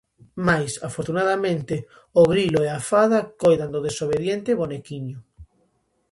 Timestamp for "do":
3.73-3.79